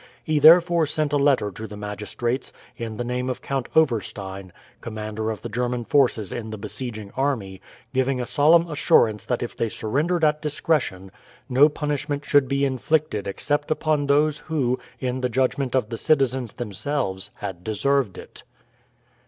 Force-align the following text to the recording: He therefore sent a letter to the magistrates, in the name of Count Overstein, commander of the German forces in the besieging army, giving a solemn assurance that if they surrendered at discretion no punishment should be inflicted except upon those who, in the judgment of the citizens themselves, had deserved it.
He 0.23 0.39
therefore 0.39 0.87
sent 0.87 1.13
a 1.13 1.17
letter 1.17 1.51
to 1.51 1.67
the 1.67 1.77
magistrates, 1.77 2.51
in 2.75 2.97
the 2.97 3.03
name 3.03 3.29
of 3.29 3.43
Count 3.43 3.69
Overstein, 3.75 4.51
commander 4.81 5.29
of 5.29 5.43
the 5.43 5.47
German 5.47 5.85
forces 5.85 6.31
in 6.33 6.49
the 6.49 6.57
besieging 6.57 7.11
army, 7.15 7.61
giving 7.93 8.19
a 8.19 8.25
solemn 8.25 8.67
assurance 8.67 9.27
that 9.27 9.43
if 9.43 9.55
they 9.55 9.69
surrendered 9.69 10.23
at 10.23 10.41
discretion 10.41 11.11
no 11.47 11.69
punishment 11.69 12.25
should 12.25 12.47
be 12.47 12.65
inflicted 12.65 13.27
except 13.27 13.69
upon 13.69 14.07
those 14.07 14.39
who, 14.39 14.79
in 14.99 15.21
the 15.21 15.29
judgment 15.29 15.75
of 15.75 15.89
the 15.89 15.97
citizens 15.97 16.53
themselves, 16.53 17.29
had 17.35 17.63
deserved 17.63 18.17
it. 18.17 18.41